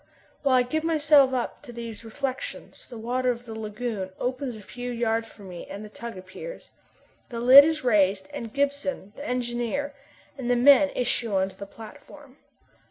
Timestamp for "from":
5.27-5.47